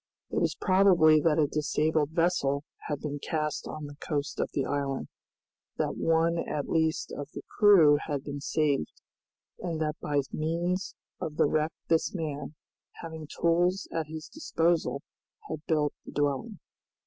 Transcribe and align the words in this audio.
It 0.31 0.39
was 0.41 0.55
probable 0.55 1.21
that 1.21 1.37
a 1.37 1.45
disabled 1.45 2.09
vessel 2.09 2.63
had 2.87 3.01
been 3.01 3.19
cast 3.19 3.67
on 3.67 3.85
the 3.85 3.97
coast 3.97 4.39
of 4.39 4.49
the 4.51 4.65
island, 4.65 5.09
that 5.77 5.95
one 5.95 6.39
at 6.39 6.67
least 6.67 7.11
of 7.11 7.29
the 7.35 7.43
crew 7.59 7.99
had 8.07 8.23
been 8.23 8.41
saved, 8.41 8.87
and 9.59 9.79
that 9.79 9.99
by 10.01 10.21
means 10.31 10.95
of 11.19 11.35
the 11.35 11.45
wreck 11.45 11.71
this 11.87 12.15
man, 12.15 12.55
having 13.03 13.27
tools 13.27 13.87
at 13.91 14.07
his 14.07 14.27
disposal, 14.27 15.03
had 15.47 15.59
built 15.67 15.93
the 16.03 16.13
dwelling. 16.13 16.57